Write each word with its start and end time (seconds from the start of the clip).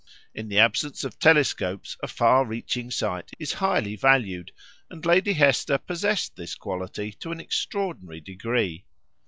In 0.33 0.49
the 0.49 0.57
absence 0.57 1.03
of 1.03 1.19
telescopes 1.19 1.95
a 2.01 2.07
far 2.07 2.43
reaching 2.43 2.89
sight 2.89 3.29
is 3.37 3.53
highly 3.61 3.95
valued, 3.95 4.51
and 4.89 5.05
Lady 5.05 5.33
Hester 5.33 5.77
possessed 5.77 6.35
this 6.35 6.55
quality 6.55 7.11
to 7.19 7.31
an 7.31 7.39
extraordinary 7.39 8.19
degree. 8.21 8.83